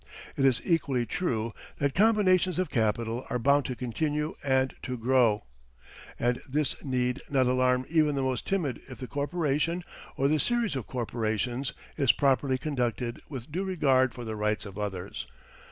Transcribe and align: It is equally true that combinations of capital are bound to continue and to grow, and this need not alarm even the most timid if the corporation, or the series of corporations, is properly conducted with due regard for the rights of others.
It 0.35 0.45
is 0.45 0.63
equally 0.65 1.05
true 1.05 1.53
that 1.77 1.93
combinations 1.93 2.57
of 2.57 2.71
capital 2.71 3.23
are 3.29 3.37
bound 3.37 3.65
to 3.65 3.75
continue 3.75 4.33
and 4.43 4.73
to 4.81 4.97
grow, 4.97 5.43
and 6.17 6.41
this 6.49 6.83
need 6.83 7.21
not 7.29 7.45
alarm 7.45 7.85
even 7.87 8.15
the 8.15 8.23
most 8.23 8.47
timid 8.47 8.81
if 8.89 8.97
the 8.97 9.05
corporation, 9.05 9.83
or 10.17 10.27
the 10.27 10.39
series 10.39 10.75
of 10.75 10.87
corporations, 10.87 11.73
is 11.97 12.13
properly 12.13 12.57
conducted 12.57 13.21
with 13.29 13.51
due 13.51 13.63
regard 13.63 14.11
for 14.15 14.25
the 14.25 14.35
rights 14.35 14.65
of 14.65 14.79
others. 14.79 15.27